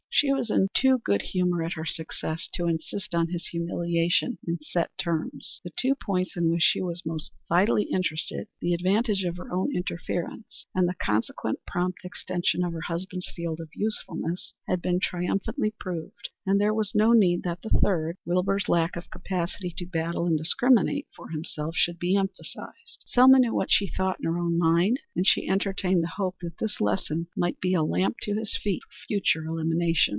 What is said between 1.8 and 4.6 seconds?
success to insist on his humiliation in